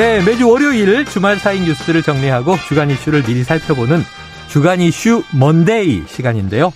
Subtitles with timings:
[0.00, 4.00] 네, 매주 월요일 주말 사이 뉴스를 정리하고 주간 이슈를 미리 살펴보는
[4.48, 6.72] 주간 이슈 Monday 시간인데요.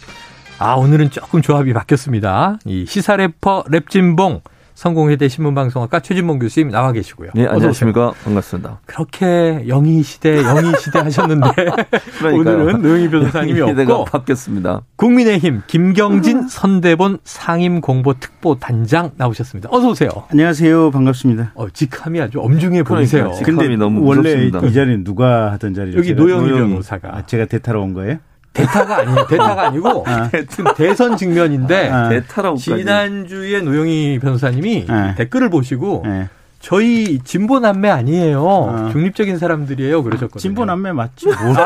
[0.58, 2.58] 아, 오늘은 조금 조합이 바뀌었습니다.
[2.66, 4.42] 이 시사 래퍼 랩진봉
[4.74, 7.30] 성공회대 신문방송학과 최진봉 교수님 나와 계시고요.
[7.34, 8.12] 네, 안녕하십니까.
[8.24, 8.80] 반갑습니다.
[8.86, 11.46] 그렇게 영희 시대, 영희 시대 하셨는데
[12.24, 14.80] 오늘은 노영희 변호사님이 없고 바뀌었습니다.
[14.96, 19.68] 국민의힘 김경진 선대본 상임 공보 특보 단장 나오셨습니다.
[19.72, 20.10] 어서 오세요.
[20.30, 20.90] 안녕하세요.
[20.90, 21.52] 반갑습니다.
[21.54, 23.32] 어, 직함이 아주 엄중해 보이세요.
[23.36, 24.60] 직함이 너무 원래 무섭습니다.
[24.66, 25.98] 이 자리는 누가 하던 자리죠?
[25.98, 26.14] 여기?
[26.14, 26.68] 노영희 노영희.
[26.70, 28.16] 변호사가 아, 제가 대타러 온 거예요?
[28.54, 29.26] 대타가 아니에요.
[29.26, 32.08] 대타가 아니고 하여튼 대선 직면인데 아.
[32.08, 32.64] 대타라고까지.
[32.64, 35.14] 지난주에 노영희 변호사님이 네.
[35.16, 36.28] 댓글을 보시고 네.
[36.64, 38.42] 저희 진보 남매 아니에요.
[38.42, 38.88] 어.
[38.90, 40.02] 중립적인 사람들이에요.
[40.02, 40.40] 그러셨거든요.
[40.40, 41.26] 진보 남매 맞지?
[41.26, 41.56] 뭘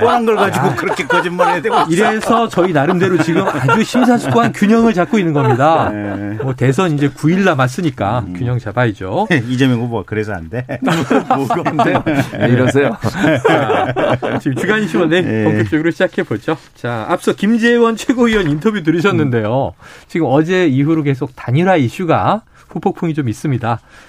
[0.00, 1.74] 뻔한 걸 가지고 그렇게 거짓말해야 되고.
[1.90, 5.90] 이래서 저희 나름대로 지금 아주 심사숙고한 균형을 잡고 있는 겁니다.
[5.90, 6.38] 네.
[6.40, 9.26] 뭐 대선 이제 9일 남았으니까 균형 잡아야죠.
[9.48, 10.64] 이재명 후보가 그래서 안 돼.
[11.34, 12.04] 뭐가 안 돼요?
[12.38, 12.96] 왜 이러세요?
[13.02, 15.44] 자, 지금 주간 이슈원에 네.
[15.44, 16.56] 본격적으로 시작해 보죠.
[16.76, 19.72] 자, 앞서 김재원 최고위원 인터뷰 들으셨는데요.
[20.06, 22.42] 지금 어제 이후로 계속 단일화 이슈가
[22.74, 23.63] 후폭풍이 좀 있습니다.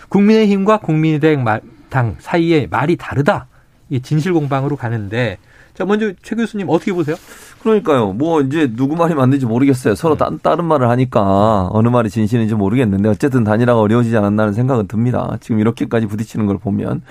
[0.10, 3.48] 국민의힘과 국민의당 사이에 말이 다르다.
[3.90, 5.38] 이게 진실 공방으로 가는데
[5.74, 7.16] 자, 먼저 최 교수님 어떻게 보세요?
[7.62, 8.14] 그러니까요.
[8.14, 9.96] 뭐 이제 누구 말이 맞는지 모르겠어요.
[9.96, 15.38] 서로 따, 다른 말을 하니까 어느 말이 진실인지 모르겠는데 어쨌든 단일화가 어려워지지 않았나는 생각은 듭니다.
[15.42, 17.02] 지금 이렇게까지 부딪히는 걸 보면.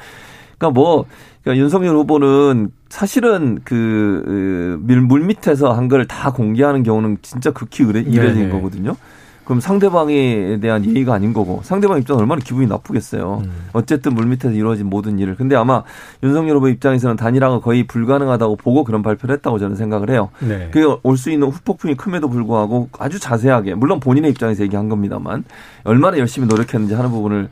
[0.57, 1.05] 그러니까 뭐
[1.43, 8.35] 그러니까 윤석열 후보는 사실은 그 물- 물밑에서 한 걸 다 공개하는 경우는 진짜 극히 이례적인
[8.35, 8.49] 네네.
[8.51, 8.97] 거거든요.
[9.44, 13.43] 그럼 상대방에 대한 예의가 아닌 거고 상대방 입장은 얼마나 기분이 나쁘겠어요.
[13.44, 13.53] 음.
[13.72, 15.37] 어쨌든 물밑에서 이루어진 모든 일을.
[15.37, 15.82] 근데 아마
[16.22, 20.31] 윤석열 후보 입장에서는 단일화가 거의 불가능하다고 보고 그런 발표를 했다고 저는 생각을 해요.
[20.41, 20.69] 네.
[20.72, 25.44] 그게 올 수 있는 후폭풍이 큼에도 불구하고 아주 자세하게 물론 본인의 입장에서 얘기한 겁니다만
[25.84, 27.49] 얼마나 열심히 노력했는지 하는 부분을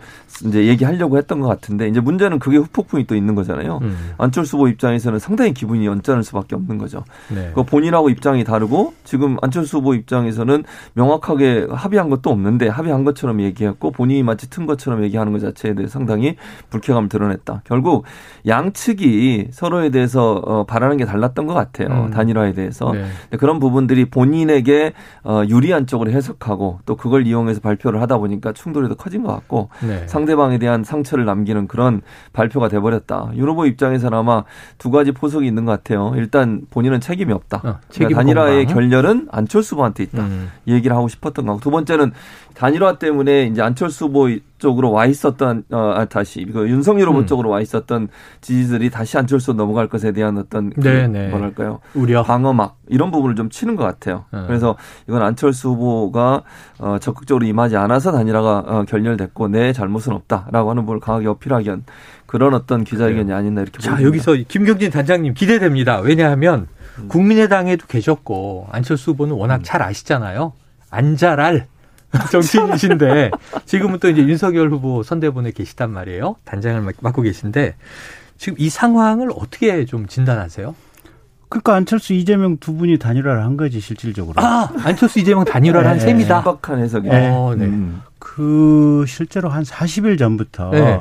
[0.46, 3.78] 이제 얘기하려고 했던 것 같은데 이제 문제는 그게 후폭풍이 또 있는 거잖아요.
[3.82, 4.10] 음.
[4.18, 7.04] 안철수 후보 입장에서는 상당히 기분이 언짢을 수밖에 없는 거죠.
[7.28, 7.52] 네.
[7.54, 10.64] 그 본인하고 입장이 다르고 지금 안철수 후보 입장에서는
[10.94, 15.88] 명확하게 합의한 것도 없는데 합의한 것처럼 얘기했고 본인이 마치 튼 것처럼 얘기하는 것 자체에 대해
[15.88, 16.36] 상당히
[16.70, 17.62] 불쾌감을 드러냈다.
[17.64, 18.04] 결국
[18.46, 21.88] 양측이 서로에 대해서 어, 바라는 게 달랐던 것 같아요.
[21.88, 22.10] 음.
[22.10, 22.92] 단일화에 대해서.
[22.92, 23.06] 네.
[23.38, 24.92] 그런 부분들이 본인에게
[25.24, 29.68] 어, 유리한 쪽으로 해석하고 또 그걸 이용해서 발표를 하다 보니까 충돌이 더 커진 것 같고
[29.86, 30.06] 네.
[30.06, 33.32] 상대방에 대한 상처를 남기는 그런 발표가 돼버렸다.
[33.34, 34.44] 윤 후보 입장에서는 아마
[34.78, 36.12] 두 가지 포석이 있는 것 같아요.
[36.16, 37.56] 일단 본인은 책임이 없다.
[37.64, 38.66] 어, 책임 그러니까 단일화의.
[38.66, 40.22] 결렬은 안철수 후보한테 있다.
[40.22, 40.50] 음.
[40.66, 42.12] 이 얘기를 하고 싶었던 거고 두 번째는
[42.54, 44.28] 단일화 때문에 이제 안철수 후보
[44.58, 47.26] 쪽으로 와 있었던 어 아, 다시 그 윤석열 후보 음.
[47.26, 48.08] 쪽으로 와 있었던
[48.40, 51.30] 지지들이 다시 안철수 넘어갈 것에 대한 어떤 그 네네.
[51.30, 52.22] 뭐랄까요 우려.
[52.22, 54.26] 방어막 이런 부분을 좀 치는 것 같아요.
[54.30, 54.44] 어.
[54.46, 54.76] 그래서
[55.08, 56.42] 이건 안철수 후보가
[56.78, 61.84] 어, 적극적으로 임하지 않아서 단일화가 어, 결렬됐고 내 잘못은 없다라고 하는 부분을 강하게 어필하기 위한
[62.26, 64.06] 그런 어떤 기자회견이 아니었나 이렇게 자, 보입니다.
[64.06, 66.00] 여기서 김경진 단장님 기대됩니다.
[66.00, 66.68] 왜냐하면
[67.08, 69.60] 국민의당에도 계셨고 안철수 후보는 워낙 음.
[69.64, 70.52] 잘 아시잖아요.
[70.92, 71.66] 안 잘할
[72.30, 73.30] 정치인이신데
[73.64, 76.36] 지금은 또 이제 윤석열 후보 선대본에 계시단 말이에요.
[76.44, 77.74] 단장을 맡- 맡고 계신데
[78.36, 80.74] 지금 이 상황을 어떻게 좀 진단하세요?
[81.48, 84.34] 그러니까 안철수 이재명 두 분이 단일화를 한 거지 실질적으로.
[84.42, 86.04] 아, 안철수 이재명 단일화를 한 네.
[86.04, 86.42] 셈이다.
[86.42, 87.08] 신박한 해석이.
[87.10, 87.64] 어, 네.
[87.66, 88.02] 음.
[88.18, 91.00] 그 실제로 한 40일 전부터 네.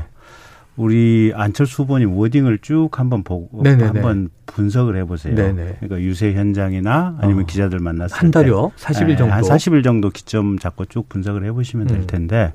[0.77, 3.85] 우리 안철수 후보님 워딩을 쭉 한번 보고 네네네.
[3.85, 5.35] 한번 분석을 해보세요.
[5.35, 5.77] 네네.
[5.79, 7.45] 그러니까 유세 현장이나 아니면 어.
[7.45, 8.71] 기자들 만났을 한때 달여?
[8.77, 9.33] 40일 네, 정도?
[9.33, 11.93] 한 40일 정도 기점 잡고 쭉 분석을 해보시면 음.
[11.93, 12.53] 될 텐데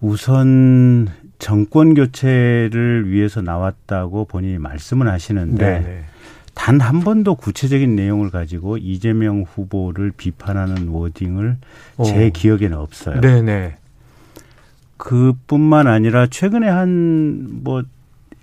[0.00, 1.08] 우선
[1.38, 6.04] 정권 교체를 위해서 나왔다고 본인이 말씀을 하시는데.
[6.54, 11.58] 단 한 번도 구체적인 내용을 가지고 이재명 후보를 비판하는 워딩을
[12.02, 12.30] 제 어.
[12.32, 13.20] 기억에는 없어요.
[13.20, 13.76] 네네.
[14.96, 17.82] 그뿐만 아니라 최근에 한 뭐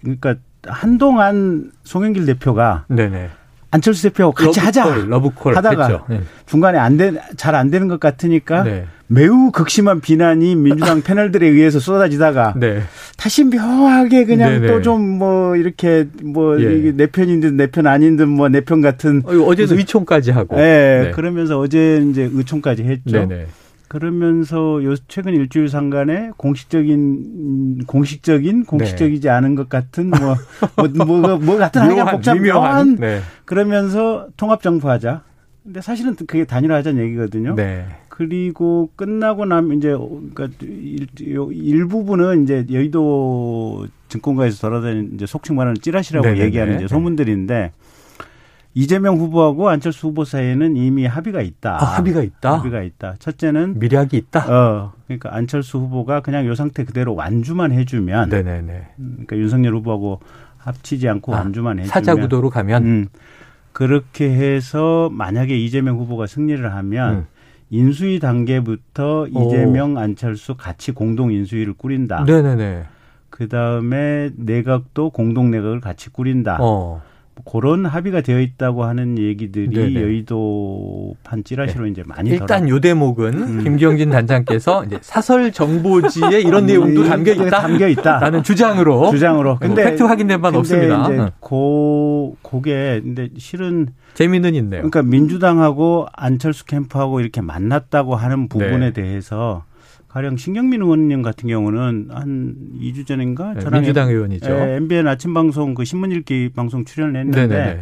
[0.02, 0.36] 그러니까
[0.66, 3.30] 한동안 송영길 대표가 네네.
[3.72, 6.06] 안철수 대표하고 같이 러브콜, 하자 러브콜 하다가 했죠.
[6.10, 6.22] 네.
[6.46, 8.86] 중간에 안돼잘 안 되는 것 같으니까 네.
[9.08, 12.82] 매우 극심한 비난이 민주당 패널들에 의해서 쏟아지다가 네.
[13.18, 14.66] 다시 묘하게 그냥.
[14.68, 16.92] 또 좀 뭐 이렇게 뭐 예.
[16.92, 20.56] 내 편인 듯 내 편 아닌 듯 뭐 내 편 같은 어, 어제도 의총까지 하고.
[20.58, 21.12] 예, 네.
[21.12, 23.26] 그러면서 어제 이제 의총까지 했죠.
[23.28, 23.48] 네네.
[23.88, 30.36] 그러면서 요 최근 일주일 상간에 공식적인 음, 공식적인 공식적이지 않은 것 같은 뭐
[30.76, 32.96] 뭐, 뭐가 뭐 같은 하여간 복잡한 미묘한.
[32.96, 33.22] 네.
[33.46, 35.22] 그러면서 통합 정부하자.
[35.64, 37.56] 근데 사실은 그게 단일화하자는 얘기거든요.
[37.56, 37.86] 네.
[38.10, 46.26] 그리고 끝나고 나면 이제 그러니까 일, 일부분은 이제 여의도 증권가에서 돌아다니는 이제 속칭 말하는 찌라시라고
[46.28, 46.46] 네네네.
[46.46, 47.72] 얘기하는 이제 소문들인데
[48.76, 51.78] 이재명 후보하고 안철수 후보 사이에는 이미 합의가 있다.
[51.80, 52.58] 아, 합의가 있다.
[52.58, 53.16] 합의가 있다.
[53.20, 54.46] 첫째는 미략이 있다.
[54.52, 58.88] 어 그러니까 안철수 후보가 그냥 요 상태 그대로 완주만 해주면 네네네.
[58.98, 60.22] 그러니까 윤석열 후보하고
[60.58, 63.08] 합치지 않고 아, 완주만 해주면 사자 구도로 가면 음,
[63.74, 67.26] 그렇게 해서 만약에 이재명 후보가 승리를 하면 음.
[67.70, 69.48] 인수위 단계부터 오.
[69.48, 72.24] 이재명 안철수 같이 공동 인수위를 꾸린다.
[72.24, 72.86] 네네네.
[73.30, 76.58] 그 다음에 내각도 공동 내각을 같이 꾸린다.
[76.62, 77.02] 어.
[77.46, 80.02] 그런 합의가 되어 있다고 하는 얘기들이 네네.
[80.02, 83.64] 여의도 판 찌라시로 이제 많이 일단 요 대목은 음.
[83.64, 87.62] 김경진 단장께서 이제 사설 정보지에 이런 내용도 담겨 있다.
[87.62, 88.20] 담겨 있다.
[88.20, 89.58] 라는 주장으로 주장으로.
[89.60, 91.06] 근데 팩트 확인된 바는 없습니다.
[91.06, 91.30] 이제 응.
[91.40, 94.82] 고 그게 근데 실은 재미는 있네요.
[94.82, 98.92] 그러니까 민주당하고 안철수 캠프하고 이렇게 만났다고 하는 부분에 네.
[98.94, 99.64] 대해서
[100.14, 104.48] 가령 신경민 의원님 같은 경우는 한 2주 전인가 네, 저랑 민주당 의원이죠.
[104.48, 107.82] 예, MBN 아침 방송 그 신문 읽기 방송 출연을 했는데 네네네.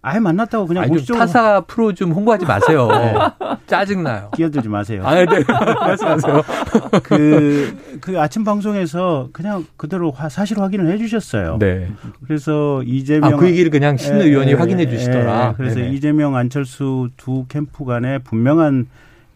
[0.00, 2.88] 아예 만났다고 그냥 공식적으로 타사 프로 좀 홍보하지 마세요.
[3.66, 4.30] 짜증나요.
[4.36, 5.02] 끼어들지 마세요.
[5.04, 5.26] 아, 네.
[5.26, 6.42] 말씀하세요.
[7.02, 11.58] 그, 그 아침 방송에서 그냥 그대로 화- 사실 확인을 해 주셨어요.
[11.58, 11.90] 네.
[12.24, 15.48] 그래서 이재명 아, 그 얘기를 그냥 신 의원이 예, 확인해 예, 주시더라.
[15.50, 15.54] 예.
[15.56, 15.92] 그래서 네네.
[15.92, 18.86] 이재명 안철수 두 캠프 간에 분명한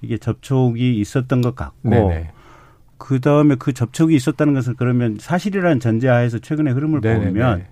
[0.03, 2.31] 이게 접촉이 있었던 것 같고 네네.
[2.99, 7.27] 그 다음에 그 접촉이 있었다는 것은 그러면 사실이라는 전제하에서 최근의 흐름을 네네네.
[7.27, 7.65] 보면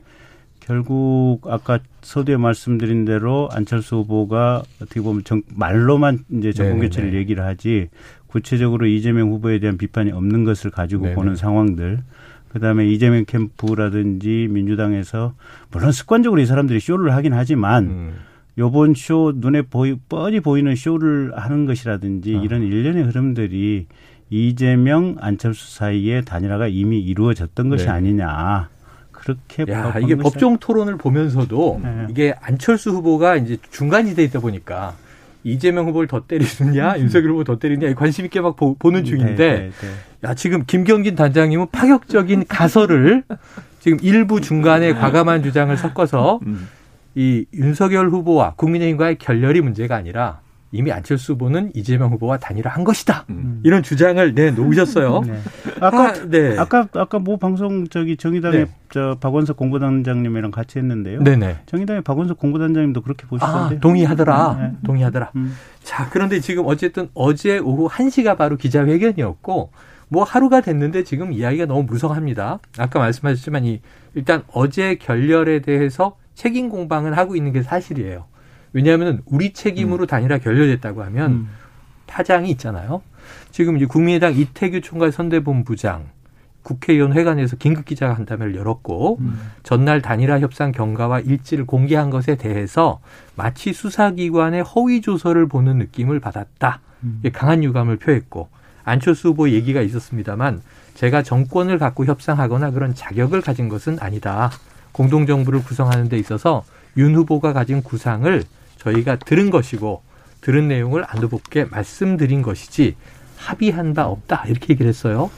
[0.61, 6.81] 결국 아까 서두에 말씀드린 대로 안철수 후보가 어떻게 보면 정, 말로만 이제 정권.
[6.81, 7.89] 교체를 얘기를 하지
[8.27, 11.15] 구체적으로 이재명 후보에 대한 비판이 없는 것을 가지고 네네.
[11.15, 12.03] 보는 상황들.
[12.49, 15.35] 그다음에 이재명 캠프라든지 민주당에서
[15.71, 18.15] 물론 습관적으로 이 사람들이 쇼를 하긴 하지만 음.
[18.59, 22.43] 요번 쇼 눈에 보이 뻔히 보이는 쇼를 하는 것이라든지 아.
[22.43, 23.87] 이런 일련의 흐름들이
[24.31, 27.91] 이재명 안철수 사이의 단일화가 이미 이루어졌던 것이 네.
[27.91, 28.69] 아니냐
[29.13, 32.07] 그렇게 야, 이게 법정 토론을 보면서도 네.
[32.11, 34.95] 이게 안철수 후보가 이제 중간지대에 있다 보니까
[35.45, 39.59] 이재명 후보를 더 때리느냐, 윤석열 후보 더 때리느냐 관심 있게 막 보, 는 중인데 네,
[39.59, 40.29] 네, 네.
[40.29, 43.23] 야, 지금 김경진 단장님은 파격적인 가설을
[43.81, 46.69] 지금 일부 중간에 과감한 주장을 섞어서 음.
[47.19, 50.39] 이 윤석열 후보와 국민의힘과의 결렬이 문제가 아니라
[50.71, 53.25] 이미 안철수 후보는 이재명 후보와 단일화한 것이다.
[53.31, 53.61] 음.
[53.65, 55.23] 이런 주장을 내놓으셨어요.
[55.27, 55.41] 네.
[55.81, 56.57] 아까 아, 네.
[56.57, 58.71] 아까 아까 뭐 방송 저기 정의당의 네.
[58.91, 61.25] 저 박원석 공보단장님이랑 같이 했는데요.
[61.25, 61.57] 네네.
[61.67, 63.81] 정의당의 박원석 공보단장님도 그렇게 아, 보시던데.
[63.81, 64.57] 동의하더라.
[64.61, 64.73] 네.
[64.85, 65.33] 동의하더라.
[65.35, 65.57] 음.
[65.83, 69.73] 자, 그런데 지금 어쨌든 어제 오후 1시가 바로 기자회견이었고,
[70.09, 72.61] 뭐 하루가 됐는데 지금 이야기가 너무 무성합니다.
[72.79, 73.81] 아까 말씀하셨지만 이,
[74.15, 78.27] 일단 어제 결렬에 대해서 책임 공방을 하고 있는 게 사실이에요.
[78.73, 81.49] 왜냐하면 우리 책임으로 단일화 결렬됐다고 하면 음.
[82.07, 83.03] 파장이 있잖아요.
[83.51, 86.07] 지금 이제 국민의당 이태규 총괄 선대본부장
[86.63, 89.41] 국회의원 회관에서 긴급 기자 간담회를 열었고 음.
[89.65, 93.01] 전날 단일화 협상 경과와 일지를 공개한 것에 대해서
[93.35, 96.81] 마치 수사기관의 허위 조서를 보는 느낌을 받았다.
[97.03, 97.21] 음.
[97.33, 98.49] 강한 유감을 표했고
[98.85, 100.63] 안철수 후보 얘기가 있었습니다만
[100.95, 104.53] 제가 정권을 갖고 협상하거나 그런 자격을 가진 것은 아니다.
[104.99, 106.65] 공동정부를 구성하는 데 있어서
[106.97, 108.43] 윤 후보가 가진 구상을
[108.77, 110.03] 저희가 들은 것이고
[110.41, 112.97] 들은 내용을 안 후보께 말씀드린 것이지
[113.37, 114.45] 합의한 바 없다.
[114.49, 115.31] 이렇게 얘기를 했어요.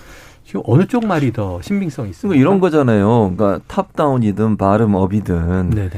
[0.44, 2.34] 지금 어느 쪽 말이 더 신빙성이 있습니까?
[2.34, 3.34] 그러니까 이런 거잖아요.
[3.36, 5.90] 그러니까 탑다운이든 바름업이든 네네.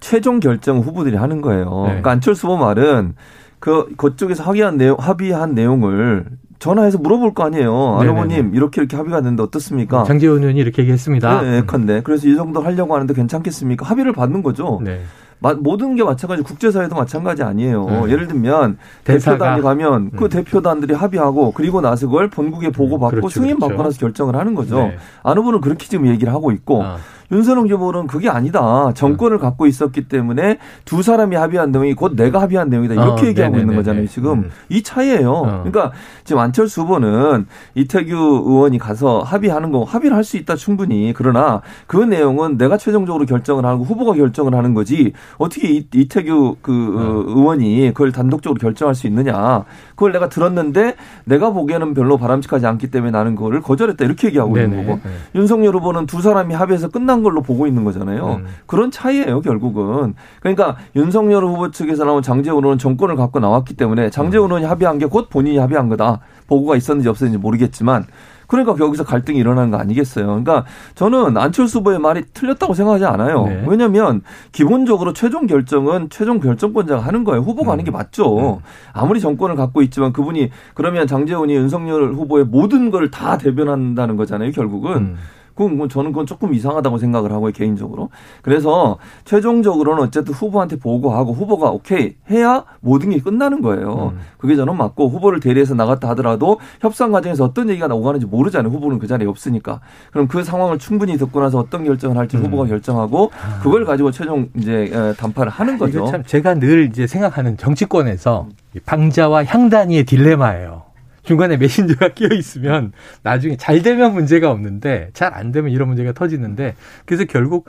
[0.00, 1.64] 최종 결정 후보들이 하는 거예요.
[1.64, 1.88] 네.
[1.88, 3.14] 그러니까 안철수 후보 말은
[3.58, 6.26] 그 그쪽에서 합의한 내용 합의한 내용을
[6.58, 7.98] 전화해서 물어볼 거 아니에요.
[8.02, 10.02] 후보님 이렇게 이렇게 합의가 됐는데 어떻습니까?
[10.04, 11.42] 장재원 의원이 이렇게 얘기했습니다.
[11.42, 12.02] 네, 예컨대.
[12.02, 13.86] 그래서 이 정도 하려고 하는데 괜찮겠습니까?
[13.86, 14.80] 합의를 받는 거죠.
[14.82, 15.00] 네.
[15.40, 17.86] 마- 모든 게 마찬가지 국제사회도 마찬가지 아니에요.
[18.06, 18.12] 네.
[18.12, 19.36] 예를 들면 대사가.
[19.38, 20.28] 대표단이 가면 그 음.
[20.28, 23.82] 대표단들이 합의하고 그리고 나서 그걸 본국에 보고받고 그렇죠, 승인받고 그렇죠.
[23.84, 24.78] 나서 결정을 하는 거죠.
[24.78, 24.96] 네.
[25.22, 26.96] 안 후보는 그렇게 지금 얘기를 하고 있고 아,
[27.32, 28.92] 윤석열 후보는 그게 아니다.
[28.94, 32.94] 정권을 갖고 있었기 때문에 두 사람이 합의한 내용이 곧 내가 합의한 내용이다.
[32.94, 33.60] 이렇게 어, 얘기하고 네네네네.
[33.60, 34.06] 있는 거잖아요.
[34.06, 34.50] 지금 음.
[34.68, 35.30] 이 차이예요.
[35.32, 35.62] 어.
[35.64, 35.92] 그러니까
[36.24, 41.14] 지금 안철수 후보는 이태규 의원이 가서 합의하는 거 합의를 할 수 있다 충분히.
[41.16, 46.72] 그러나 그 내용은 내가 최종적으로 결정을 하고 후보가 결정을 하는 거지 어떻게 이, 이태규 그
[46.98, 49.64] 어, 의원이 그걸 단독적으로 결정할 수 있느냐.
[49.90, 54.70] 그걸 내가 들었는데 내가 보기에는 별로 바람직하지 않기 때문에 나는 그거를 거절했다 이렇게 얘기하고 있는
[54.70, 54.84] 네네.
[54.86, 55.10] 거고 네.
[55.34, 58.40] 윤석열 후보는 두 사람이 합의해서 끝난 걸로 보고 있는 거잖아요.
[58.40, 58.46] 음.
[58.66, 60.14] 그런 차이예요, 결국은.
[60.40, 65.06] 그러니까 윤석열 후보 측에서 나온 장재훈 의원은 정권을 갖고 나왔기 때문에 장재훈 의원이 합의한 게
[65.06, 66.20] 곧 본인이 합의한 거다.
[66.46, 68.04] 보고가 있었는지 없었는지 모르겠지만
[68.46, 70.24] 그러니까 거기서 갈등이 일어나는 거 아니겠어요.
[70.26, 73.44] 그러니까 저는 안철수 후보의 말이 틀렸다고 생각하지 않아요.
[73.44, 73.62] 네.
[73.66, 74.22] 왜냐하면
[74.52, 77.42] 기본적으로 최종 결정은 최종 결정권자가 하는 거예요.
[77.42, 78.62] 후보가 하는 게 맞죠.
[78.94, 84.50] 아무리 정권을 갖고 있지만 그분이 그러면 장재훈이 윤석열 후보의 모든 걸 다 대변한다는 거잖아요.
[84.52, 84.92] 결국은.
[84.96, 85.16] 음.
[85.58, 88.10] 그건 뭐 저는 그건 조금 이상하다고 생각을 하고요 개인적으로.
[88.42, 94.12] 그래서 최종적으로는 어쨌든 후보한테 보고하고 후보가 오케이 해야 모든 게 끝나는 거예요.
[94.14, 94.20] 음.
[94.38, 98.72] 그게 저는 맞고 후보를 대리해서 나갔다 하더라도 협상 과정에서 어떤 얘기가 오가는지 모르잖아요.
[98.72, 99.80] 후보는 그 자리에 없으니까.
[100.12, 102.44] 그럼 그 상황을 충분히 듣고 나서 어떤 결정을 할지 음.
[102.44, 106.06] 후보가 결정하고 그걸 가지고 최종 이제 에, 단파를 하는 거죠.
[106.06, 108.46] 참 제가 늘 이제 생각하는 정치권에서
[108.76, 110.87] 이 방자와 향단이의 딜레마예요.
[111.28, 112.92] 중간에 메신저가 끼어 있으면
[113.22, 117.68] 나중에 잘 되면 문제가 없는데 잘 안 되면 이런 문제가 터지는데 그래서 결국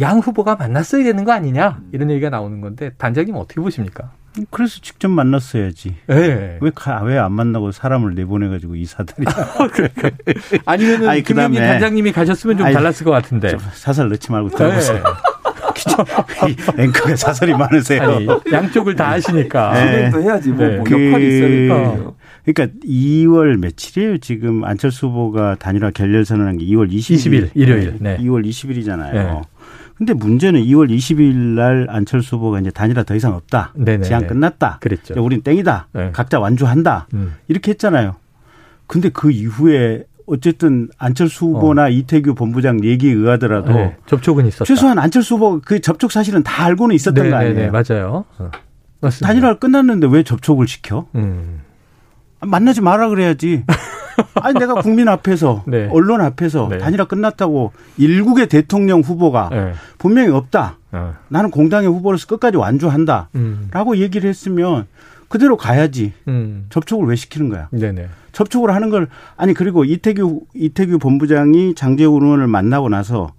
[0.00, 4.10] 양 후보가 만났어야 되는 거 아니냐 이런 얘기가 나오는 건데 단장님 어떻게 보십니까?
[4.50, 5.94] 그래서 직접 만났어야지.
[6.08, 6.58] 네.
[7.04, 9.24] 왜안 만나고 사람을 내보내 가지고 이사들이
[10.66, 13.48] 아니면은 아니, 김영민 단장님이 가셨으면 좀 아니, 달랐을 것 같은데.
[13.50, 14.56] 좀 사설 넣지 말고 네.
[14.56, 15.02] 들어보세요.
[16.48, 18.02] 이 앵커가 사설이 많으세요.
[18.02, 19.72] 아니, 양쪽을 다 하시니까.
[19.72, 19.90] 네.
[20.10, 20.76] 진행도 해야지 뭐, 네.
[20.76, 22.12] 뭐 그- 역할이 있어야 되니까.
[22.46, 24.18] 그러니까 2월 며칠이에요?
[24.18, 27.16] 지금 안철수 후보가 단일화 결렬 선언한 게 2월 20일.
[27.16, 27.96] 20일, 일요일.
[28.00, 28.16] 네.
[28.18, 29.12] 2월 20일이잖아요.
[29.12, 29.42] 네.
[29.96, 33.72] 근데 문제는 2월 20일 날 안철수 후보가 이제 단일화 더 이상 없다.
[33.74, 34.04] 네네.
[34.04, 34.78] 제한 끝났다.
[34.80, 35.14] 그랬죠.
[35.24, 35.88] 우린 땡이다.
[35.92, 36.10] 네.
[36.12, 37.08] 각자 완주한다.
[37.14, 37.34] 음.
[37.48, 38.14] 이렇게 했잖아요.
[38.86, 43.76] 근데 그 이후에 어쨌든 안철수 후보나 이태규 본부장 얘기에 의하더라도 어.
[43.76, 44.64] 네, 접촉은 있었다.
[44.64, 47.54] 최소한 안철수 후보 그 접촉 사실은 다 알고는 있었던 네, 거 네, 아니에요.
[47.54, 48.24] 네, 맞아요.
[48.38, 48.50] 어.
[49.00, 49.26] 맞습니다.
[49.26, 51.06] 단일화가 끝났는데 왜 접촉을 시켜?
[51.14, 51.60] 음.
[52.40, 53.64] 만나지 마라 그래야지.
[54.40, 55.88] 아니 내가 국민 앞에서 네.
[55.92, 56.78] 언론 앞에서 네.
[56.78, 59.72] 단일화 끝났다고 일국의 대통령 후보가 네.
[59.98, 60.78] 분명히 없다.
[60.92, 61.14] 어.
[61.28, 63.28] 나는 공당의 후보로서 끝까지 완주한다.
[63.34, 63.68] 음.
[63.72, 64.86] 라고 얘기를 했으면
[65.28, 66.12] 그대로 가야지.
[66.28, 66.66] 음.
[66.70, 67.68] 접촉을 왜 시키는 거야?
[67.70, 68.08] 네네.
[68.32, 73.32] 접촉을 하는 걸 아니 그리고 이태규 이태규 본부장이 장재훈 의원을 만나고 나서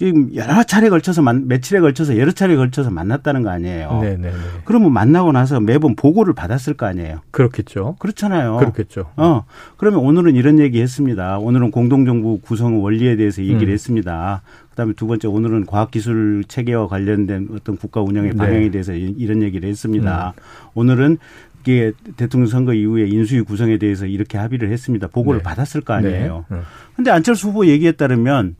[0.00, 4.00] 지금 여러 차례 걸쳐서 만, 며칠에 걸쳐서 여러 차례 걸쳐서 만났다는 거 아니에요.
[4.00, 4.32] 네네네.
[4.64, 7.20] 그러면 만나고 나서 매번 보고를 받았을 거 아니에요.
[7.30, 7.96] 그렇겠죠.
[7.98, 8.56] 그렇잖아요.
[8.56, 9.10] 그렇겠죠.
[9.16, 9.44] 어,
[9.76, 11.36] 그러면 오늘은 이런 얘기 했습니다.
[11.38, 13.72] 오늘은 공동정부 구성 원리에 대해서 얘기를 음.
[13.74, 14.40] 했습니다.
[14.70, 18.36] 그다음에 두 번째 오늘은 과학기술 체계와 관련된 어떤 국가 운영의 네.
[18.38, 20.32] 방향에 대해서 이- 이런 얘기를 했습니다.
[20.72, 21.18] 오늘은
[21.60, 25.08] 이게 대통령 선거 이후에 인수위 구성에 대해서 이렇게 합의를 했습니다.
[25.08, 25.42] 보고를 네.
[25.42, 26.46] 받았을 거 아니에요.
[26.48, 26.56] 네.
[26.56, 27.04] 음.
[27.08, 28.56] 안철수 후보 얘기에 따르면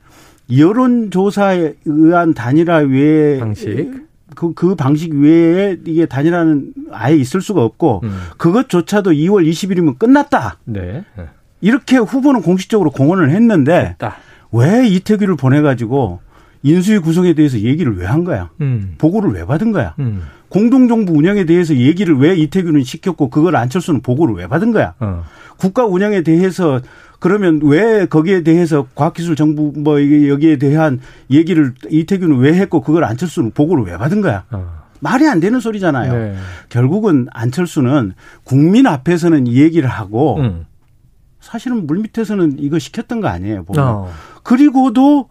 [0.56, 3.90] 여론조사에 의한 단일화 외에 방식.
[4.34, 8.10] 그, 그 방식 외에 이게 단일화는 아예 있을 수가 없고 음.
[8.38, 10.58] 그것조차도 2월 20일이면 끝났다.
[10.64, 11.04] 네.
[11.16, 11.24] 네.
[11.60, 14.16] 이렇게 후보는 공식적으로 공언을 했는데 딱.
[14.52, 16.20] 왜 이태규를 보내가지고
[16.62, 18.50] 인수위 구성에 대해서 얘기를 왜 한 거야?
[18.60, 18.94] 음.
[18.98, 19.94] 보고를 왜 받은 거야?
[19.98, 20.22] 음.
[20.48, 24.94] 공동정부 운영에 대해서 얘기를 왜 이태규는 시켰고 그걸 안철수는 보고를 왜 받은 거야?
[24.98, 25.22] 어.
[25.58, 26.80] 국가 운영에 대해서
[27.20, 31.00] 그러면 왜 거기에 대해서 과학기술 정부 뭐 여기에 대한
[31.30, 34.44] 얘기를 이태규는 왜 했고 그걸 안철수는 보고를 왜 받은 거야?
[34.50, 34.80] 어.
[35.00, 36.12] 말이 안 되는 소리잖아요.
[36.12, 36.36] 네.
[36.68, 40.66] 결국은 안철수는 국민 앞에서는 이 얘기를 하고 음.
[41.40, 43.64] 사실은 물 밑에서는 이거 시켰던 거 아니에요.
[43.64, 43.84] 보면.
[43.84, 44.10] 어.
[44.42, 45.28] 그리고도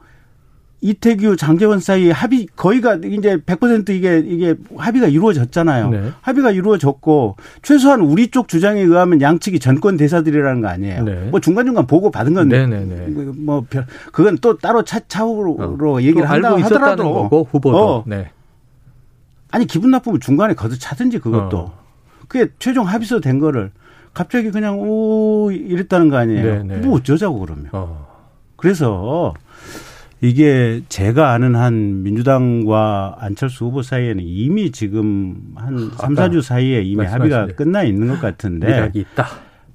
[0.81, 5.89] 이태규 장재원 사이에 합의 거의가 이제 100% 이게 이게 합의가 이루어졌잖아요.
[5.89, 6.09] 네.
[6.21, 11.03] 합의가 이루어졌고 최소한 우리 쪽 주장에 의하면 양측이 전권 대사들이라는 거 아니에요.
[11.03, 11.27] 네.
[11.31, 13.07] 뭐 중간 중간 보고 받은 건 네네네.
[13.37, 16.01] 뭐 별- 그건 또 따로 차 차후로 어.
[16.01, 17.77] 얘기를 또 한다 알고 하더라도 거고 후보도.
[17.77, 18.03] 어.
[18.07, 18.31] 네.
[19.51, 21.79] 아니 기분 나쁘면 중간에 거듭 차든지 그것도 어.
[22.29, 23.71] 그게 최종 합의서 된 거를
[24.13, 26.63] 갑자기 그냥 오 이랬다는 거 아니에요.
[26.63, 26.77] 네네.
[26.87, 27.67] 뭐 어쩌자고 그러면.
[27.73, 28.07] 어.
[28.55, 29.33] 그래서
[30.21, 36.81] 이게 제가 아는 한 민주당과 안철수 후보 사이에는 이미 지금 한 삼, 아까 사주 사이에
[36.81, 37.47] 이미 합의가.
[37.55, 38.67] 끝나 있는 것 같은데.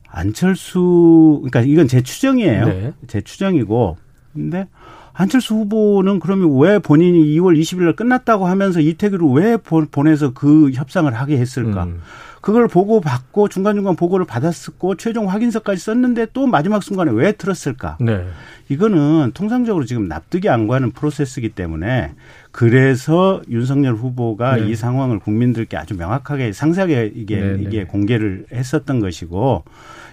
[0.08, 2.64] 안철수 그러니까 이건 제 추정이에요.
[2.66, 2.92] 네.
[3.06, 3.96] 제 추정이고
[4.32, 4.68] 근데
[5.12, 10.70] 안철수 후보는 그러면 왜 본인이 2월 20일 날 끝났다고 하면서 이태규를 왜 보- 보내서 그
[10.72, 11.84] 협상을 하게 했을까?
[11.84, 12.00] 음.
[12.44, 17.96] 그걸 보고 받고 중간중간 보고를 받았었고 최종 확인서까지 썼는데 또 마지막 순간에 왜 틀었을까?
[18.02, 18.26] 네.
[18.68, 22.12] 이거는 통상적으로 지금 납득이 안 가는 프로세스이기 때문에
[22.50, 24.68] 그래서 윤석열 후보가 네.
[24.68, 27.62] 이 상황을 국민들께 아주 명확하게 상세하게 이게 네, 네.
[27.62, 29.64] 이게 공개를 했었던 것이고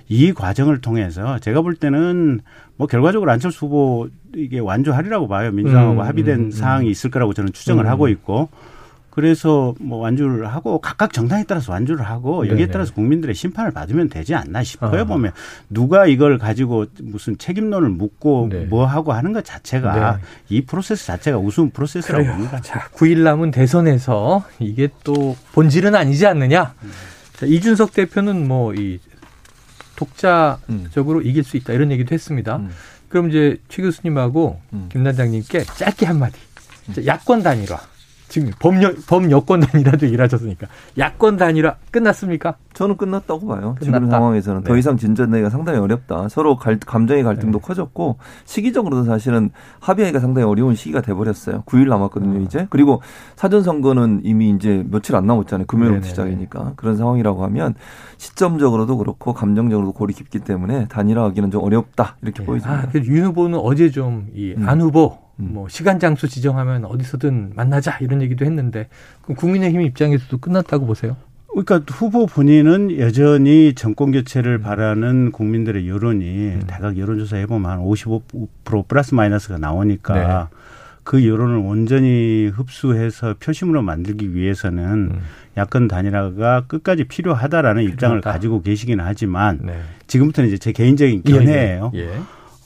[0.07, 2.39] 이 과정을 통해서 제가 볼 때는
[2.77, 5.51] 뭐 결과적으로 안철수 후보 이게 완주하리라고 봐요.
[5.51, 6.51] 민주당하고 음, 합의된 음, 음.
[6.51, 7.89] 사항이 있을 거라고 저는 추정을 음.
[7.89, 8.47] 하고 있고
[9.11, 12.71] 그래서 뭐 완주를 하고 각각 정당에 따라서 완주를 하고 여기에 네네.
[12.71, 15.01] 따라서 국민들의 심판을 받으면 되지 않나 싶어요.
[15.01, 15.05] 아.
[15.05, 15.33] 보면
[15.69, 18.65] 누가 이걸 가지고 무슨 책임론을 묻고 네.
[18.65, 20.21] 뭐 하고 하는 것 자체가 네.
[20.49, 22.37] 이 프로세스 자체가 우스운 프로세스라고 그래요.
[22.37, 22.61] 봅니다.
[22.61, 26.73] 자, 9일 남은 대선에서 이게 또 본질은 아니지 않느냐.
[27.37, 28.99] 자, 이준석 대표는 뭐 이
[29.95, 32.57] 독자적으로 이길 수 있다 이런 얘기도 했습니다.
[32.57, 32.69] 음.
[33.09, 34.89] 그럼 이제 최 교수님하고 음.
[34.91, 36.39] 김 단장님께 짧게 한마디.
[36.95, 37.79] 자, 야권 단일화.
[38.31, 40.67] 지금 범여, 범여권 단일화도 일하셨으니까.
[40.97, 42.55] 야권 단일화 끝났습니까?
[42.73, 43.75] 저는 끝났다고 봐요.
[43.77, 43.83] 끝났다.
[43.83, 44.79] 지금 상황에서는 더 네.
[44.79, 46.29] 이상 진전되기가 상당히 어렵다.
[46.29, 49.49] 서로 갈, 감정의 갈등도 커졌고 시기적으로도 사실은
[49.81, 51.63] 합의하기가 상당히 어려운 시기가 돼버렸어요.
[51.65, 52.43] 9일 남았거든요, 음.
[52.43, 52.67] 이제.
[52.69, 53.01] 그리고
[53.35, 55.65] 사전 선거는 이미 이제 며칠 안 남았잖아요.
[55.65, 56.07] 금요일부터.
[56.07, 57.75] 시작이니까 그런 상황이라고 하면
[58.15, 62.83] 시점적으로도 그렇고 감정적으로도 골이 깊기 때문에 단일화하기는 좀 어렵다 이렇게 보여집니다.
[62.83, 64.81] 아, 그래서 윤 후보는 어제 좀이안 음.
[64.81, 65.20] 후보 음.
[65.41, 68.87] 뭐 시간 장소 지정하면 어디서든 만나자 이런 얘기도 했는데
[69.21, 71.15] 그럼 국민의힘 입장에서도 끝났다고 보세요?
[71.51, 74.61] 그러니까 후보 본인은 여전히 정권 교체를 음.
[74.61, 80.13] 바라는 국민들의 여론이 대각 여론조사 해보면 한 55% 플러스 마이너스가 나오니까
[80.49, 80.57] 네.
[81.03, 85.21] 그 여론을 온전히 흡수해서 표심으로 만들기 위해서는 음.
[85.57, 88.31] 야권 단일화가 끝까지 필요하다라는 입장을 필요하다.
[88.31, 89.81] 가지고 계시긴 하지만 네.
[90.07, 91.91] 지금부터는 이제 제 개인적인 견해예요.
[91.95, 91.99] 예.
[91.99, 92.19] 예.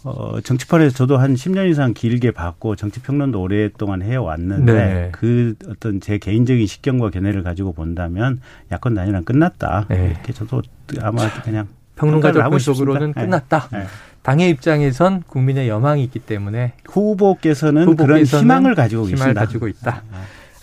[0.06, 5.10] 어, 정치판에서 저도 한 10년 이상 길게 봤고 정치평론도 오랫동안 해왔는데 네.
[5.12, 8.40] 그 어떤 제 개인적인 식견과 견해를 가지고 본다면
[8.72, 9.88] 야권 단일화는 끝났다.
[9.90, 10.12] 네.
[10.12, 10.62] 이렇게 저도
[11.02, 13.22] 아마 그냥 평가를 하고 분석으로는 싶습니다.
[13.22, 13.70] 끝났다.
[13.72, 13.86] 네.
[14.22, 19.42] 당의 입장에선 국민의 여망이 있기 때문에 후보께서는, 그런 후보께서는 희망을 가지고 희망을 계신다.
[19.42, 20.04] 가지고 있다.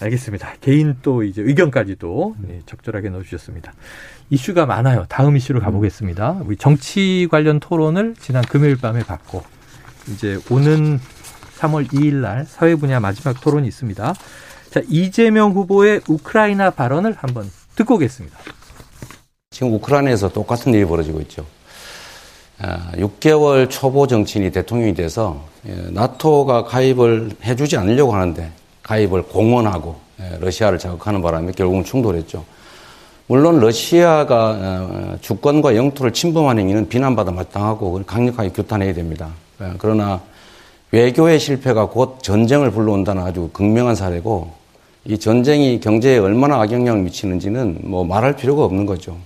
[0.01, 0.55] 알겠습니다.
[0.61, 3.73] 개인 또 이제 의견까지도 예, 적절하게 넣어주셨습니다.
[4.33, 5.05] 이슈가 많아요.
[5.11, 6.41] 다음 이슈로 가보겠습니다.
[6.47, 9.43] 우리 정치 관련 토론을 지난 금요일 밤에 받고
[10.09, 10.99] 이제 오는
[11.59, 14.15] 3월 2일 날 사회 분야 마지막 토론이 있습니다.
[14.71, 18.39] 자 이재명 후보의 우크라이나 발언을 한번 듣고 오겠습니다.
[19.51, 21.45] 지금 우크라이나에서 똑같은 일이 벌어지고 있죠.
[22.59, 28.51] 아, 6개월 초보 정치인이 대통령이 돼서 예, 나토가 가입을 해주지 않으려고 하는데
[28.83, 32.47] 가입을 공언하고 예, 러시아를 자극하는 바람에 결국은 충돌했죠.
[33.33, 39.31] 물론 러시아가 어, 주권과 영토를 침범한 행위는 비난받아 마땅하고 강력하게 규탄해야 됩니다.
[39.63, 40.21] 예, 그러나
[40.91, 44.53] 외교의 실패가 곧 전쟁을 불러온다는 아주 극명한 사례고
[45.07, 49.17] 이 전쟁이 경제에 얼마나 악영향을 미치는지는 뭐 말할 필요가 없는 거죠.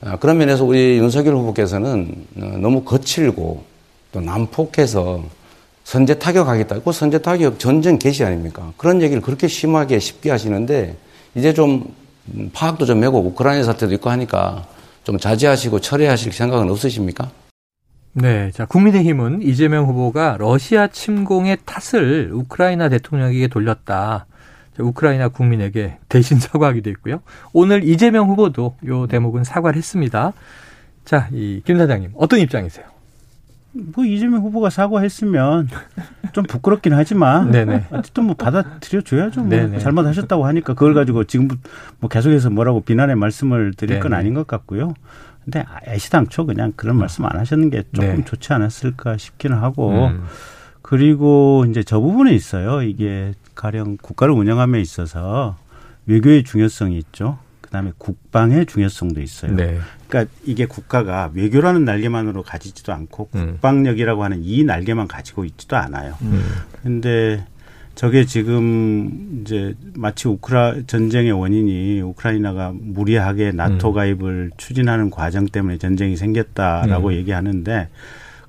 [0.00, 3.62] 아, 그런 면에서 우리 윤석열 후보께서는 어, 너무 거칠고
[4.10, 5.22] 또 난폭해서
[5.84, 6.80] 선제 타격하겠다.
[6.80, 8.72] 그 선제 타격 전쟁 개시 아닙니까?
[8.76, 10.96] 그런 얘기를 그렇게 심하게 쉽게 하시는데
[11.36, 12.01] 이제 좀 음,
[12.52, 14.64] 파악도 좀 하고 우크라이나 사태도 있고 하니까
[15.04, 17.30] 좀 자제하시고 철회하실 생각은 없으십니까?
[18.14, 24.26] 네, 자 국민의힘은 이재명 후보가 러시아 침공의 탓을 우크라이나 대통령에게 돌렸다.
[24.76, 27.20] 자, 우크라이나 국민에게 대신 사과하기도 했고요.
[27.52, 30.32] 오늘 이재명 후보도 요 대목은 사과를 했습니다.
[31.04, 32.86] 자, 이 김 사장님 어떤 입장이세요?
[33.72, 35.68] 뭐 이재명 후보가 사과했으면
[36.32, 37.86] 좀 부끄럽긴 하지만 네네.
[37.90, 39.42] 어쨌든 뭐 받아들여 줘야죠.
[39.44, 39.78] 뭐.
[39.78, 41.48] 잘못하셨다고 하니까 그걸 가지고 지금
[41.98, 44.20] 뭐 계속해서 뭐라고 비난의 말씀을 드릴 건 네네.
[44.20, 44.94] 아닌 것 같고요.
[45.44, 48.24] 근데 애시당초 그냥 그런 말씀 안 하셨는 게 조금 네.
[48.24, 50.24] 좋지 않았을까 싶기는 하고 음.
[50.82, 52.82] 그리고 이제 저 부분에 있어요.
[52.82, 55.56] 이게 가령 국가를 운영함에 있어서
[56.06, 57.38] 외교의 중요성이 있죠.
[57.60, 59.56] 그다음에 국방의 중요성도 있어요.
[59.56, 59.78] 네.
[60.12, 63.52] 그러니까 이게 국가가 외교라는 날개만으로 가지지도 않고 음.
[63.52, 66.14] 국방력이라고 하는 이 날개만 가지고 있지도 않아요.
[66.20, 66.42] 음.
[66.82, 67.46] 근데
[67.94, 73.94] 저게 지금 이제 마치 우크라 전쟁의 원인이 우크라이나가 무리하게 나토 음.
[73.94, 77.12] 가입을 추진하는 과정 때문에 전쟁이 생겼다라고 음.
[77.14, 77.88] 얘기하는데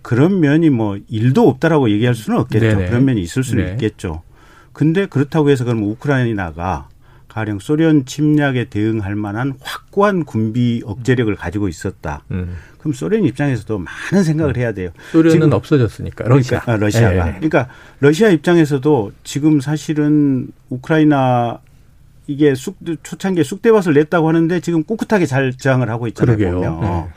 [0.02, 2.68] 그런 면이 뭐 일도 없다라고 얘기할 수는 없겠죠.
[2.68, 2.90] 네네.
[2.90, 3.72] 그런 면이 있을 수는 네.
[3.72, 4.22] 있겠죠.
[4.74, 6.90] 근데 그렇다고 해서 그럼 우크라이나가
[7.34, 12.24] 가령 소련 침략에 대응할 만한 확고한 군비 억제력을 가지고 있었다.
[12.30, 12.56] 음.
[12.78, 14.92] 그럼 소련 입장에서도 많은 생각을 해야 돼요.
[15.12, 16.60] 소련은 지금 없어졌으니까 러시아.
[16.60, 17.28] 그러니까, 아, 러시아가.
[17.30, 17.32] 예.
[17.34, 17.70] 그러니까
[18.00, 21.60] 러시아 입장에서도 지금 사실은 우크라이나
[22.28, 26.38] 이게 쑥 초창기에 쑥대밭을 냈다고 하는데 지금 꿋꿋하게 잘 저항을 하고 있잖아요.
[26.38, 26.80] 그러게요.
[26.82, 27.08] 네.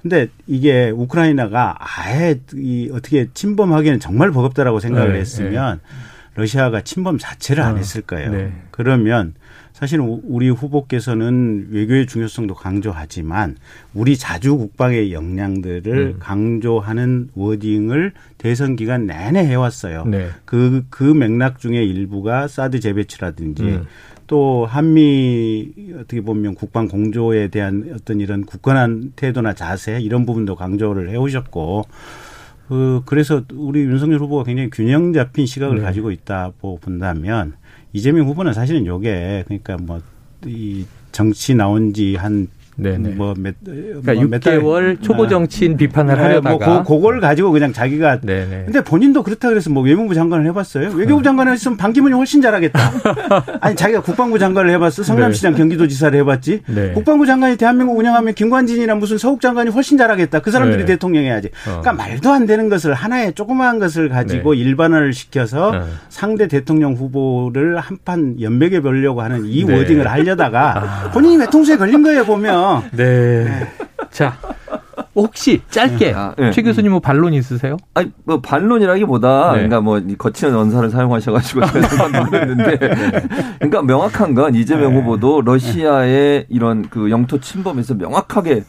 [0.00, 5.80] 근데 이게 우크라이나가 아예 이 어떻게 침범하기에는 정말 버겁다라고 생각을 네, 했으면
[6.36, 8.30] 러시아가 침범 자체를 안 어, 했을 거예요.
[8.30, 8.52] 네.
[8.70, 9.34] 그러면
[9.78, 13.56] 사실 우리 후보께서는 외교의 중요성도 강조하지만
[13.94, 16.16] 우리 자주 국방의 역량들을 음.
[16.18, 20.04] 강조하는 워딩을 대선 기간 내내 해왔어요.
[20.06, 20.30] 네.
[20.44, 23.86] 그, 그 맥락 중에 일부가 사드 재배치라든지 음.
[24.26, 31.08] 또 한미 어떻게 보면 국방 공조에 대한 어떤 이런 굳건한 태도나 자세 이런 부분도 강조를
[31.10, 31.84] 해오셨고
[32.66, 35.82] 그 그래서 우리 윤석열 후보가 굉장히 균형 잡힌 시각을 네.
[35.82, 37.54] 가지고 있다고 본다면
[37.98, 40.00] 이재명 후보는 사실은 요게 그러니까 뭐
[40.46, 42.46] 이 정치 나온 지 한
[42.78, 43.10] 네네.
[43.10, 47.50] 뭐 몇, 그러니까 뭐 6개월 초보 정치인 아, 비판을 네, 하려다가 뭐 그, 그걸 가지고
[47.50, 48.64] 그냥 자기가 네네.
[48.66, 50.90] 근데 본인도 그렇다 그래서 뭐 외무부 장관을 해봤어요.
[50.90, 52.78] 외교부 장관을 했으면 반기문이 훨씬 잘하겠다.
[53.60, 55.02] 아니 자기가 국방부 장관을 해봤어.
[55.02, 55.58] 성남시장 네.
[55.58, 56.62] 경기도지사를 해봤지.
[56.66, 56.92] 네.
[56.92, 60.38] 국방부 장관이 대한민국 운영하면 김관진이나 무슨 서욱 장관이 훨씬 잘하겠다.
[60.38, 60.86] 그 사람들이 네.
[60.86, 61.48] 대통령 해야지.
[61.66, 61.80] 어.
[61.80, 64.60] 그러니까 말도 안 되는 것을 하나의 조그마한 것을 가지고 네.
[64.60, 65.84] 일반화를 시켜서 어.
[66.08, 69.76] 상대 대통령 후보를 한판 연맥에 벌려고 하는 이 네.
[69.76, 71.10] 워딩을 하려다가 아.
[71.10, 72.67] 본인이 외통수에 걸린 거예요 보면.
[72.92, 73.44] 네.
[73.44, 73.68] 네.
[74.10, 74.36] 자.
[75.14, 76.52] 혹시 짧게 아, 네.
[76.52, 77.76] 최 교수님 뭐 반론 있으세요?
[77.94, 79.52] 아니 뭐 반론이라기보다 네.
[79.54, 82.78] 그러니까 뭐 거친 언사를 사용하셔가지고 제가 놀랐는데
[83.58, 84.98] 그러니까 명확한 건 이재명 네.
[85.00, 88.64] 후보도 러시아의 이런 그 영토 침범에서 명확하게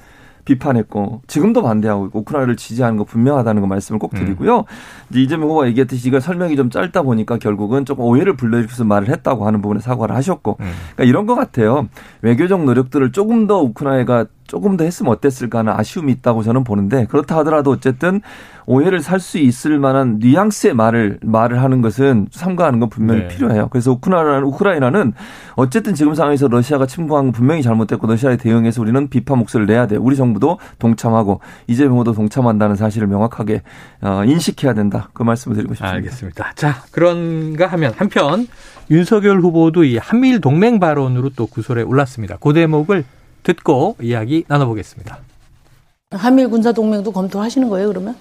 [0.49, 4.59] 비판했고 지금도 반대하고 있고 우크라이나를 지지하는 거 분명하다는 거 말씀을 꼭 드리고요.
[4.59, 4.63] 음.
[5.11, 9.45] 이제 이재명 후보가 얘기했듯이 이거 설명이 좀 짧다 보니까 결국은 조금 오해를 불러일으켜서 말을 했다고
[9.45, 10.71] 하는 부분에 사과를 하셨고 음.
[10.95, 11.87] 그러니까 이런 것 같아요.
[12.21, 17.37] 외교적 노력들을 조금 더 우크라이나가 조금 더 했으면 어땠을까 하는 아쉬움이 있다고 저는 보는데 그렇다
[17.37, 18.21] 하더라도 어쨌든
[18.65, 23.27] 오해를 살 수 있을 만한 뉘앙스의 말을 말을 하는 것은 삼가하는 건 분명히 네.
[23.27, 23.67] 필요해요.
[23.69, 25.13] 그래서 우크라이나는 우크라이나는
[25.55, 29.97] 어쨌든 지금 상황에서 러시아가 침공한 건 분명히 잘못됐고 러시아에 대응해서 우리는 비판 목소리를 내야 돼.
[29.97, 33.61] 우리 정부도 동참하고 이재명 후보도 동참한다는 사실을 명확하게
[34.01, 35.09] 어, 인식해야 된다.
[35.13, 35.95] 그 말씀을 드리고 싶습니다.
[35.95, 36.53] 알겠습니다.
[36.55, 38.47] 자, 그런가 하면 한편
[38.89, 42.37] 윤석열 후보도 이 한미일 동맹 발언으로 또 구설에 올랐습니다.
[42.39, 43.03] 그 대목을
[43.43, 45.19] 듣고 이야기 나눠보겠습니다.
[46.11, 48.15] 한미일 군사 동맹도 검토하시는 거예요, 그러면?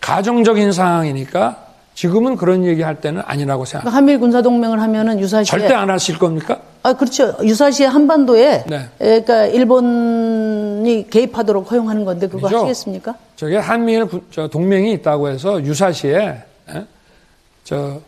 [0.00, 3.80] 가정적인 상황이니까 지금은 그런 얘기 할 때는 아니라고 생각합니다.
[3.80, 6.60] 그러니까 한미일 군사 동맹을 하면은 유사시에 절대 안 하실 겁니까?
[6.82, 7.36] 아, 그렇죠.
[7.42, 8.88] 유사시에 한반도에 네.
[8.98, 12.58] 그러니까 일본이 개입하도록 허용하는 건데 그거 아니죠.
[12.58, 13.14] 하시겠습니까?
[13.34, 14.06] 저게 한미일
[14.50, 16.42] 동맹이 있다고 해서 유사시에
[16.74, 16.86] 예?
[17.64, 18.00] 저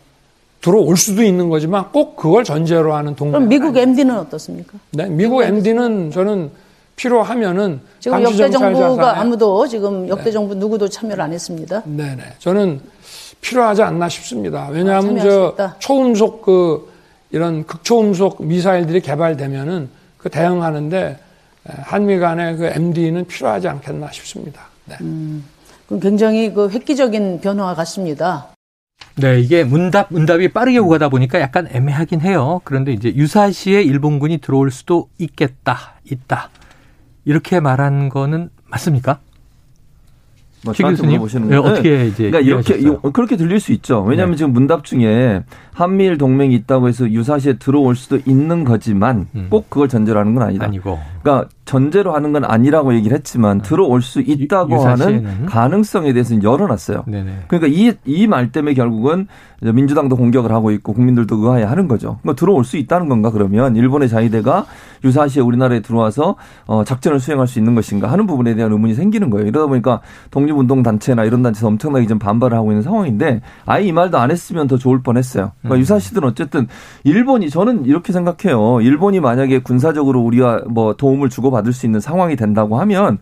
[0.61, 3.33] 들어올 수도 있는 거지만 꼭 그걸 전제로 하는 동맹.
[3.33, 3.83] 그럼 미국 아니에요.
[3.83, 4.73] MD는 어떻습니까?
[4.91, 6.51] 네, 미국 MD는 저는
[6.95, 10.31] 필요하면은 지금 역대 정부가 아무도 지금 역대 네.
[10.31, 11.81] 정부 누구도 참여를 안 했습니다.
[11.85, 12.23] 네, 네.
[12.39, 12.81] 저는
[13.39, 14.67] 필요하지 않나 싶습니다.
[14.69, 16.91] 왜냐하면 아, 저 초음속 그
[17.31, 21.17] 이런 극초음속 미사일들이 개발되면은 그 대응하는데
[21.63, 24.63] 한미 간의 그 MD는 필요하지 않겠나 싶습니다.
[24.85, 24.97] 네.
[24.99, 25.45] 음,
[25.85, 28.47] 그럼 굉장히 그 획기적인 변화 같습니다.
[29.15, 32.61] 네, 이게 문답, 문답이 빠르게 오가다 보니까 약간 애매하긴 해요.
[32.63, 36.49] 그런데 이제 유사시에 일본군이 들어올 수도 있겠다, 있다.
[37.25, 39.19] 이렇게 말한 거는 맞습니까?
[40.65, 42.81] 뭐 저한테 물어보시는 네, 어떻게 이제 그러니까 이렇게
[43.13, 44.01] 그렇게 들릴 수 있죠.
[44.01, 44.37] 왜냐하면 네.
[44.37, 45.43] 지금 문답 중에
[45.73, 49.47] 한미일 동맹이 있다고 해서 유사시에 들어올 수도 있는 거지만 음.
[49.49, 50.65] 꼭 그걸 전제로 하는 건 아니다.
[50.65, 50.99] 아니고.
[51.23, 53.63] 그러니까 전제로 하는 건 아니라고 얘기를 했지만 아.
[53.63, 57.03] 들어올 수 있다고 유, 하는 가능성에 대해서는 열어놨어요.
[57.07, 57.31] 네네.
[57.47, 59.27] 그러니까 이 이 말 때문에 결국은
[59.61, 62.17] 민주당도 공격을 하고 있고 국민들도 의아해하는 거죠.
[62.21, 64.65] 그러니까 들어올 수 있다는 건가 그러면 일본의 자위대가
[65.03, 66.35] 유사시에 우리나라에 들어와서
[66.65, 69.47] 어, 작전을 수행할 수 있는 것인가 하는 부분에 대한 의문이 생기는 거예요.
[69.47, 74.17] 이러다 보니까 독립운동 단체나 이런 단체에서 엄청나게 좀 반발을 하고 있는 상황인데 아예 이 말도
[74.17, 75.51] 안 했으면 더 좋을 뻔했어요.
[75.59, 75.79] 그러니까 음.
[75.79, 76.67] 유사시들은 어쨌든
[77.03, 78.81] 일본이 저는 이렇게 생각해요.
[78.81, 83.19] 일본이 만약에 군사적으로 우리가 뭐 도움을 주고 받을 수 있는 상황이 된다고 하면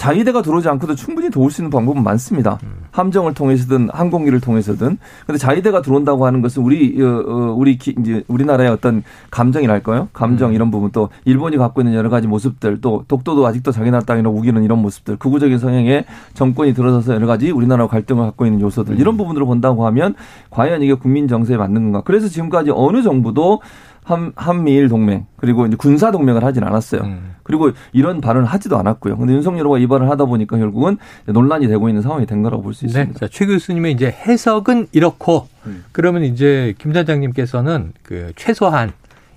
[0.00, 2.58] 자위대가 들어오지 않고도 충분히 도울 수 있는 방법은 많습니다.
[2.90, 4.96] 함정을 통해서든 항공기를 통해서든.
[5.26, 10.08] 근데 자위대가 들어온다고 하는 것은 우리 어, 어 우리 기, 이제 우리나라의 어떤 감정이랄까요?
[10.14, 10.54] 감정 음.
[10.54, 14.30] 이런 부분 또 일본이 갖고 있는 여러 가지 모습들 또 독도도 아직도 자기 나라 땅이라
[14.30, 19.16] 우기는 이런 모습들 극우적인 성향의 정권이 들어서서 여러 가지 우리나라와 갈등을 갖고 있는 요소들 이런
[19.16, 19.18] 음.
[19.18, 20.14] 부분으로 본다고 하면
[20.48, 22.02] 과연 이게 국민 정서에 맞는 건가?
[22.06, 23.60] 그래서 지금까지 어느 정부도
[24.02, 27.02] 한, 한미일 동맹 그리고 이제 군사 동맹을 하진 않았어요.
[27.02, 27.34] 음.
[27.50, 29.16] 그리고 이런 발언을 하지도 않았고요.
[29.16, 32.82] 근데 윤석열 후보가 이 발언을 하다 보니까 결국은 논란이 되고 있는 상황이 된 거라고 볼수
[32.82, 32.86] 네.
[32.86, 33.12] 있습니다.
[33.12, 33.18] 네.
[33.18, 35.84] 자, 최 교수님의 이제 해석은 이렇고 음.
[35.90, 38.92] 그러면 이제 김 단장님께서는 그 최소한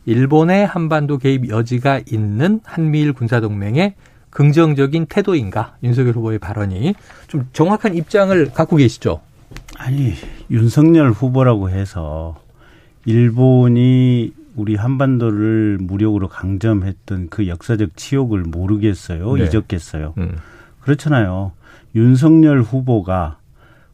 [0.05, 3.95] 일본의 한반도 개입 여지가 있는 한미일 군사 동맹의
[4.29, 6.93] 긍정적인 태도인가 윤석열 후보의 발언이
[7.27, 9.21] 좀 정확한 입장을 갖고 계시죠?
[9.77, 10.13] 아니
[10.51, 12.35] 윤석열 후보라고 해서
[13.05, 19.35] 일본이 우리 한반도를 무력으로 강점했던 그 역사적 치욕을 모르겠어요?
[19.35, 19.45] 네.
[19.45, 20.13] 잊었겠어요?
[20.17, 20.35] 음.
[20.81, 21.53] 그렇잖아요.
[21.95, 23.39] 윤석열 후보가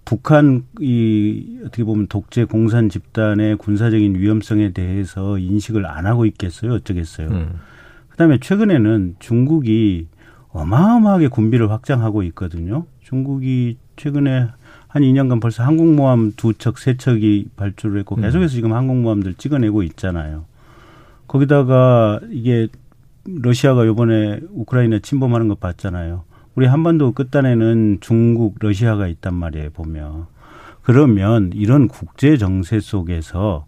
[0.06, 6.74] 북한 이 어떻게 보면 독재 공산 집단의 군사적인 위험성에 대해서 인식을 안 하고 있겠어요?
[6.74, 7.28] 어쩌겠어요?
[7.30, 7.60] 음.
[8.10, 10.08] 그다음에 최근에는 중국이
[10.50, 12.86] 어마어마하게 군비를 확장하고 있거든요.
[13.02, 14.48] 중국이 최근에
[14.88, 18.22] 한 2년간 벌써 항공모함 두 척, 세 척이 발주를 했고 음.
[18.22, 20.46] 계속해서 지금 항공모함들 찍어내고 있잖아요.
[21.30, 22.68] 거기다가 이게
[23.24, 26.24] 러시아가 요번에 우크라이나 침범하는 거 봤잖아요.
[26.56, 30.26] 우리 한반도 끝단에는 중국, 러시아가 있단 말이에요, 보면.
[30.82, 33.68] 그러면 이런 국제 정세 속에서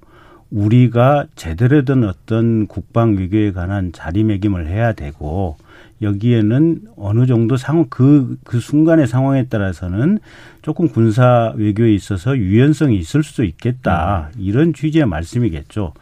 [0.50, 5.56] 우리가 제대로 된 어떤 국방 외교에 관한 자리매김을 해야 되고
[6.02, 10.18] 여기에는 어느 정도 상황 그, 그 순간의 상황에 따라서는
[10.64, 14.32] 조금 군사 외교에 있어서 유연성이 있을 수도 있겠다.
[14.38, 15.94] 이런 취지의 말씀이겠죠.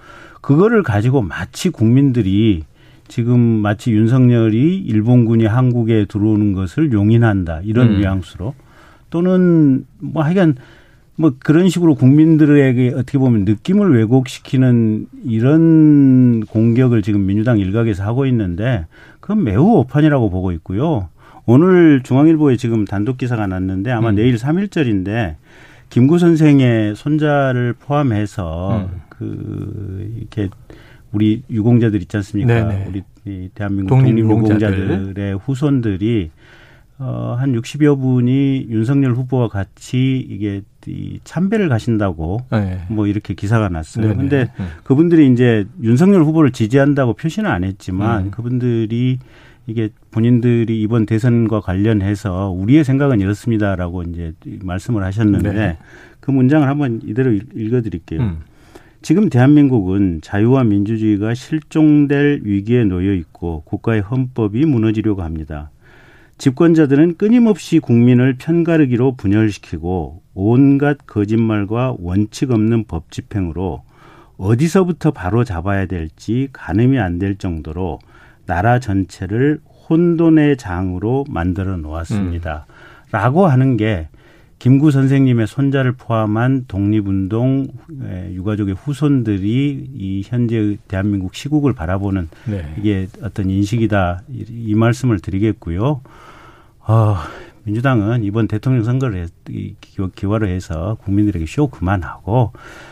[0.42, 2.64] 그거를 가지고 마치 국민들이
[3.08, 8.00] 지금 마치 윤석열이 일본군이 한국에 들어오는 것을 용인한다 이런 음.
[8.00, 8.54] 뉘앙스로
[9.10, 10.56] 또는 뭐 하여간
[11.16, 18.86] 뭐 그런 식으로 국민들에게 어떻게 보면 느낌을 왜곡시키는 이런 공격을 지금 민주당 일각에서 하고 있는데
[19.20, 21.10] 그건 매우 오판이라고 보고 있고요.
[21.46, 24.16] 오늘 중앙일보에 지금 단독 기사가 났는데 아마 음.
[24.16, 25.36] 내일 3일절인데
[25.90, 29.02] 김구 선생의 손자를 포함해서 음.
[29.10, 30.50] 그 이렇게
[31.12, 32.54] 우리 유공자들 있지 않습니까?
[32.54, 32.86] 네네.
[32.88, 36.32] 우리 이 대한민국 독립유공자들의 후손들이
[37.02, 42.82] 어, 한 60여 분이 윤석열 후보와 같이 이게 이 참배를 가신다고 네.
[42.90, 44.08] 뭐 이렇게 기사가 났어요.
[44.08, 44.18] 네네.
[44.18, 44.66] 근데 네.
[44.84, 48.32] 그분들이 이제 윤석열 후보를 지지한다고 표시는 안 했지만 음.
[48.32, 49.20] 그분들이
[49.70, 55.78] 이게 본인들이 이번 대선과 관련해서 우리의 생각은 이렇습니다라고 이제 말씀을 하셨는데 네.
[56.20, 58.22] 그 문장을 한번 이대로 읽어 드릴게요.
[58.22, 58.40] 음.
[59.04, 65.70] 지금 대한민국은 자유와 민주주의가 실종될 위기에 놓여 있고 국가의 헌법이 무너지려고 합니다.
[66.40, 73.84] 집권자들은 끊임없이 국민을 편가르기로 분열시키고 온갖 거짓말과 원칙 없는 법 집행으로
[74.38, 78.00] 어디서부터 바로 잡아야 될지 가늠이 안 될 정도로
[78.50, 82.66] 나라 전체를 혼돈의 장으로 만들어 놓았습니다.
[82.68, 82.74] 음.
[83.12, 84.08] 라고 하는 게
[84.58, 87.68] 김구 선생님의 손자를 포함한 독립운동
[88.32, 92.74] 유가족의 후손들이 이 현재 대한민국 시국을 바라보는 네.
[92.80, 96.02] 이게 어떤 인식이다 이, 말씀을 드리겠고요.
[96.88, 97.16] 어,
[97.64, 99.30] 민주당은 이번 대통령 선거를
[100.16, 102.52] 기화로 해서 국민들에게 쇼 그만하고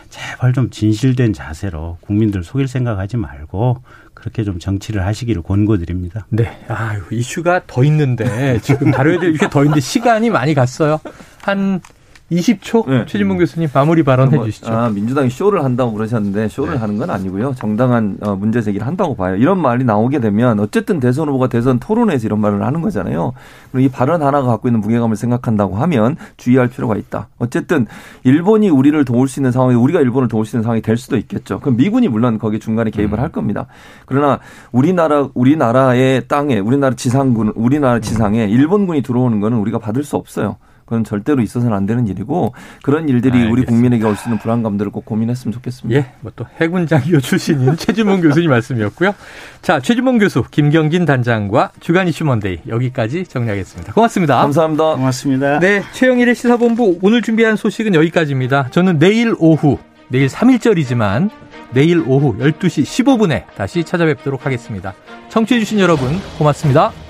[0.10, 3.82] 제발 좀 진실된 자세로 국민들 속일 생각하지 말고
[4.18, 6.26] 그렇게 좀 정치를 하시기를 권고드립니다.
[6.30, 6.60] 네.
[6.68, 11.00] 아유, 이슈가 더 있는데 지금 다뤄야 될 이게 더 있는데 시간이 많이 갔어요.
[11.42, 11.82] 한
[12.32, 13.06] 20초 네.
[13.06, 14.72] 최진봉 교수님 마무리 발언해 뭐, 주시죠.
[14.72, 16.80] 아, 민주당이 쇼를 한다고 그러셨는데 쇼를 네.
[16.80, 17.56] 하는 건 아니고요.
[17.56, 19.36] 정당한 어, 문제 제기를 한다고 봐요.
[19.38, 23.34] 이런 말이 나오게 되면 어쨌든 대선 후보가 대선 토론회에서 이런 말을 하는 거잖아요.
[23.72, 27.30] 그리고 이 발언 하나가 갖고 있는 무게감을 생각한다고 하면 주의할 필요가 있다.
[27.38, 27.88] 어쨌든
[28.26, 31.60] 일본이 우리를 도울 수 있는 상황이 우리가 일본을 도울 수 있는 상황이 될 수도 있겠죠.
[31.60, 33.24] 그럼 미군이 물론 거기 중간에 개입을 음.
[33.24, 33.68] 할 겁니다.
[34.06, 34.40] 그러나
[34.74, 40.58] 우리나라 우리나라의 땅에 우리나라 지상군 우리나라 지상에 일본군이 들어오는 거는 우리가 받을 수 없어요.
[40.88, 43.52] 그건 절대로 있어서는 안 되는 일이고 그런 일들이 알겠습니다.
[43.52, 46.00] 우리 국민에게 올 수 있는 불안감들을 꼭 고민했으면 좋겠습니다.
[46.00, 49.14] 예, 뭐 또 해군 장교 출신인 최진봉 교수님 말씀이었고요.
[49.62, 53.94] 자, 최진봉 교수, 김경진 단장과 주간 이슈 먼데이 여기까지 정리하겠습니다.
[53.94, 54.38] 고맙습니다.
[54.42, 54.96] 감사합니다.
[54.96, 55.60] 고맙습니다.
[55.60, 58.70] 네, 최영일의 시사본부 오늘 준비한 소식은 여기까지입니다.
[58.72, 59.78] 저는 내일 오후,
[60.10, 61.30] 내일 3일절이지만
[61.74, 64.94] 내일 오후 12시 15분에 다시 찾아뵙도록 하겠습니다.
[65.30, 67.07] 청취해주신 여러분 고맙습니다.